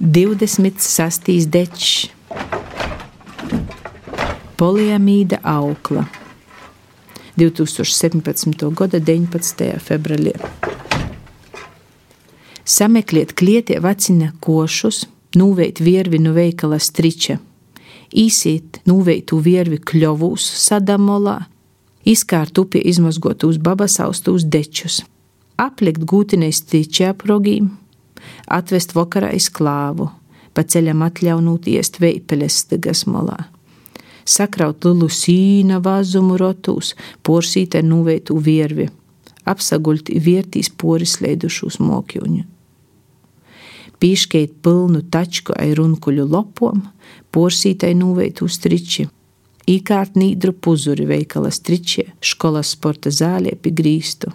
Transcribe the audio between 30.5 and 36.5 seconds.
pa ceļam atļaunot iest veipeles stigas molā sakraut lielu sīna vazumu